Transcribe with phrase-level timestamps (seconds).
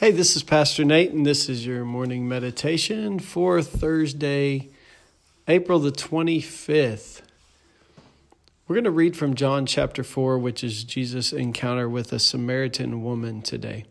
[0.00, 4.70] Hey, this is Pastor Nate, and this is your morning meditation for Thursday,
[5.46, 7.20] April the 25th.
[8.66, 13.04] We're going to read from John chapter 4, which is Jesus' encounter with a Samaritan
[13.04, 13.84] woman today.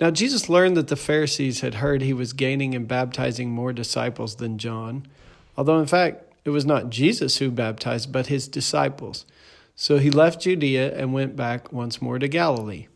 [0.00, 4.36] Now, Jesus learned that the Pharisees had heard he was gaining and baptizing more disciples
[4.36, 5.08] than John,
[5.56, 9.26] although in fact it was not Jesus who baptized, but his disciples.
[9.74, 12.86] So he left Judea and went back once more to Galilee.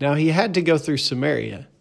[0.00, 1.68] Now he had to go through Samaria.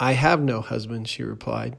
[0.00, 1.76] I have no husband, she replied.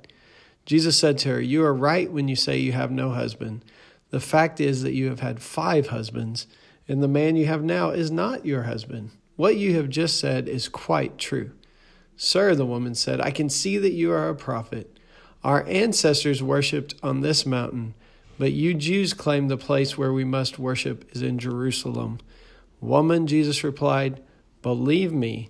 [0.65, 3.63] Jesus said to her, You are right when you say you have no husband.
[4.09, 6.47] The fact is that you have had five husbands,
[6.87, 9.11] and the man you have now is not your husband.
[9.35, 11.51] What you have just said is quite true.
[12.15, 14.97] Sir, the woman said, I can see that you are a prophet.
[15.43, 17.93] Our ancestors worshipped on this mountain,
[18.39, 22.19] but you Jews claim the place where we must worship is in Jerusalem.
[22.79, 24.23] Woman, Jesus replied,
[24.61, 25.49] Believe me,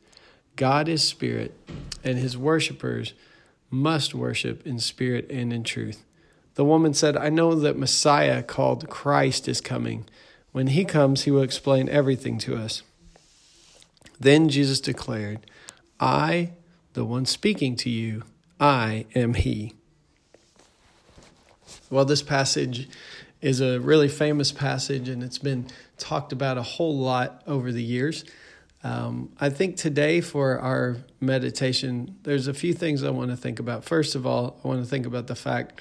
[0.61, 1.57] God is spirit,
[2.03, 3.15] and his worshippers
[3.71, 6.05] must worship in spirit and in truth.
[6.53, 10.05] The woman said, I know that Messiah called Christ is coming.
[10.51, 12.83] When he comes, he will explain everything to us.
[14.19, 15.47] Then Jesus declared,
[15.99, 16.51] I,
[16.93, 18.21] the one speaking to you,
[18.59, 19.73] I am he.
[21.89, 22.87] Well, this passage
[23.41, 25.65] is a really famous passage and it's been
[25.97, 28.25] talked about a whole lot over the years.
[28.83, 33.59] Um, I think today for our meditation, there's a few things I want to think
[33.59, 33.83] about.
[33.83, 35.79] First of all, I want to think about the fact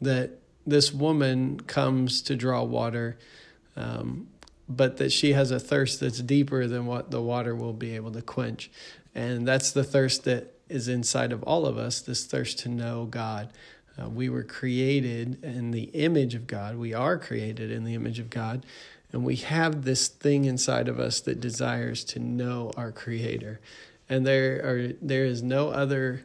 [0.00, 0.30] that
[0.66, 3.18] this woman comes to draw water,
[3.76, 4.28] um,
[4.68, 8.12] but that she has a thirst that's deeper than what the water will be able
[8.12, 8.70] to quench.
[9.14, 13.06] And that's the thirst that is inside of all of us this thirst to know
[13.06, 13.50] God.
[14.00, 18.18] Uh, we were created in the image of God, we are created in the image
[18.18, 18.64] of God.
[19.12, 23.60] And we have this thing inside of us that desires to know our Creator.
[24.08, 26.22] And there are there is no other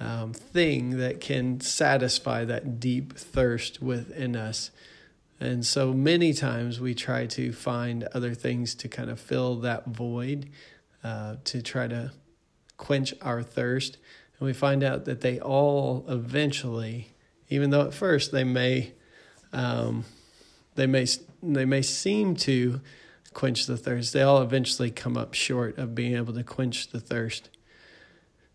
[0.00, 4.70] um, thing that can satisfy that deep thirst within us.
[5.38, 9.86] And so many times we try to find other things to kind of fill that
[9.86, 10.48] void,
[11.02, 12.12] uh, to try to
[12.76, 13.98] quench our thirst.
[14.38, 17.08] And we find out that they all eventually,
[17.48, 18.92] even though at first they may,
[19.52, 20.04] um,
[20.74, 21.06] they may
[21.42, 22.80] they may seem to
[23.32, 27.00] quench the thirst, they all eventually come up short of being able to quench the
[27.00, 27.48] thirst.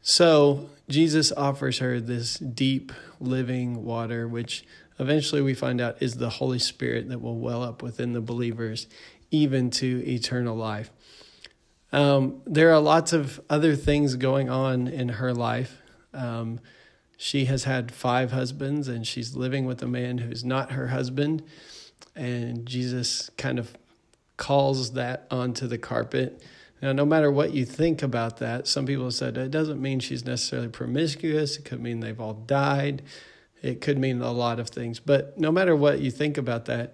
[0.02, 4.64] So Jesus offers her this deep living water, which
[5.00, 8.88] eventually we find out is the Holy Spirit that will well up within the believers,
[9.32, 10.92] even to eternal life.
[11.92, 15.82] Um, there are lots of other things going on in her life.
[16.14, 16.60] Um,
[17.18, 21.44] she has had five husbands and she's living with a man who's not her husband.
[22.16, 23.78] And Jesus kind of
[24.38, 26.44] calls that onto the carpet.
[26.82, 30.26] Now, no matter what you think about that, some people said it doesn't mean she's
[30.26, 31.58] necessarily promiscuous.
[31.58, 33.02] It could mean they've all died.
[33.64, 35.00] It could mean a lot of things.
[35.00, 36.94] But no matter what you think about that,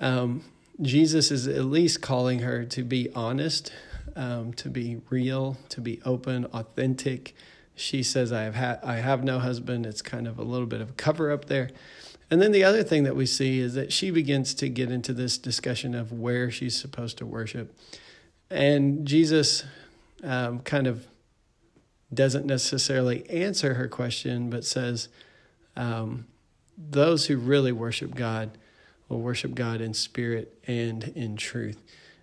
[0.00, 0.42] um,
[0.80, 3.70] Jesus is at least calling her to be honest,
[4.16, 7.34] um, to be real, to be open, authentic.
[7.74, 10.80] She says, "I have ha- I have no husband." It's kind of a little bit
[10.80, 11.70] of a cover up there.
[12.30, 15.12] And then the other thing that we see is that she begins to get into
[15.12, 17.76] this discussion of where she's supposed to worship.
[18.50, 19.64] And Jesus
[20.22, 21.06] um, kind of
[22.12, 25.08] doesn't necessarily answer her question, but says,
[25.76, 26.26] um,
[26.76, 28.50] Those who really worship God
[29.08, 31.78] will worship God in spirit and in truth.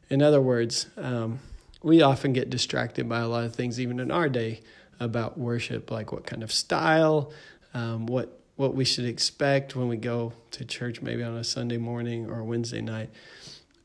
[0.09, 1.39] In other words, um,
[1.83, 4.61] we often get distracted by a lot of things, even in our day,
[4.99, 7.31] about worship, like what kind of style,
[7.73, 11.77] um, what what we should expect when we go to church, maybe on a Sunday
[11.77, 13.09] morning or a Wednesday night.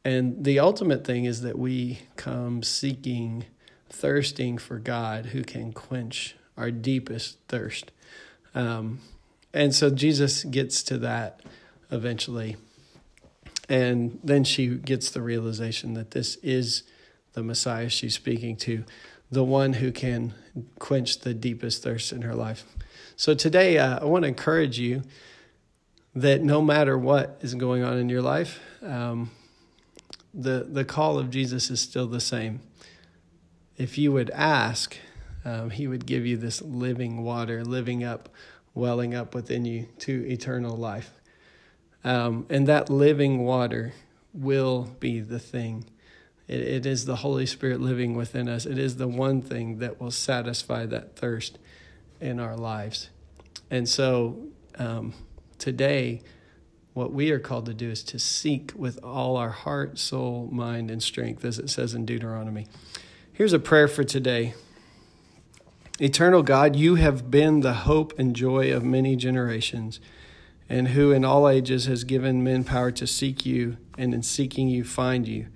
[0.05, 3.45] And the ultimate thing is that we come seeking,
[3.89, 7.93] thirsting for God who can quench our deepest thirst.
[8.55, 8.99] Um,
[9.55, 11.41] and so Jesus gets to that
[11.91, 12.57] eventually.
[13.69, 16.83] And then she gets the realization that this is
[17.35, 18.85] the Messiah she's speaking to,
[19.31, 20.35] the one who can
[20.79, 22.65] quench the deepest thirst in her life.
[23.17, 25.03] So today, uh, I want to encourage you
[26.15, 29.31] that no matter what is going on in your life, um,
[30.35, 32.61] the the call of Jesus is still the same.
[33.77, 34.97] If you would ask,
[35.45, 38.29] um, He would give you this living water, living up,
[38.75, 41.13] welling up within you to eternal life,
[42.05, 43.93] um, and that living water
[44.35, 45.85] will be the thing.
[46.49, 48.67] It, it is the Holy Spirit living within us.
[48.67, 51.59] It is the one thing that will satisfy that thirst
[52.23, 53.11] in our lives.
[53.71, 54.39] And so
[54.79, 55.13] um,
[55.59, 56.23] today,
[56.95, 60.91] what we are called to do is to seek with all our heart, soul, mind,
[60.91, 62.67] and strength, as it says in Deuteronomy.
[63.33, 64.55] Here's a prayer for today.
[66.01, 70.01] Eternal God, you have been the hope and joy of many generations,
[70.69, 74.69] and who in all ages has given men power to seek you, and in seeking
[74.69, 75.47] you find you.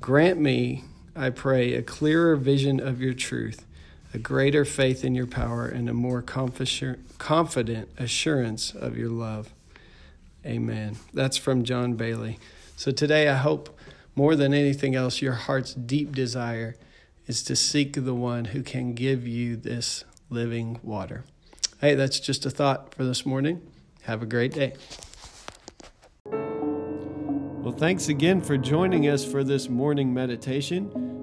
[0.00, 0.84] Grant me,
[1.14, 3.66] I pray, a clearer vision of your truth
[4.14, 9.52] a greater faith in your power, and a more confident assurance of your love.
[10.44, 10.96] Amen.
[11.14, 12.38] That's from John Baillie.
[12.76, 13.78] So today, I hope
[14.14, 16.76] more than anything else, your heart's deep desire
[17.26, 21.24] is to seek the one who can give you this living water.
[21.80, 23.62] Hey, that's just a thought for this morning.
[24.02, 24.74] Have a great day.
[26.26, 31.11] Well, thanks again for joining us for this morning meditation.